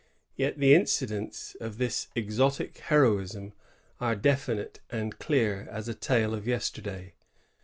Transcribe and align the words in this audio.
Yet 0.35 0.57
the 0.57 0.73
incidents 0.73 1.55
of 1.61 1.77
this 1.77 2.07
exotic 2.15 2.75
heroism 2.79 3.53
are 3.99 4.15
definite 4.15 4.79
and 4.89 5.19
clear 5.19 5.67
as 5.69 5.87
a 5.87 5.93
tale 5.93 6.33
of 6.33 6.47
yesterday. 6.47 7.13